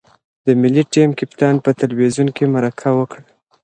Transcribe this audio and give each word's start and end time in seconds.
د 0.45 0.47
ملي 0.61 0.83
ټیم 0.93 1.09
کپتان 1.19 1.55
په 1.65 1.69
تلویزیون 1.81 2.27
کې 2.35 2.45
مرکه 2.55 2.89
وکړه. 2.97 3.23